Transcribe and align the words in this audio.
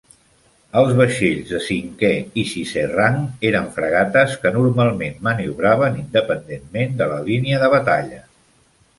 Els 0.79 0.93
vaixells 0.99 1.49
de 1.55 1.59
cinquena 1.65 2.31
i 2.43 2.45
sisena 2.51 2.95
rang 2.99 3.19
eren 3.49 3.67
fragates 3.75 4.33
que 4.45 4.53
normalment 4.55 5.19
maniobraven 5.27 5.99
independentment 6.05 6.97
de 7.03 7.09
la 7.13 7.21
línia 7.29 7.61
de 7.65 7.69
batalla. 7.75 8.19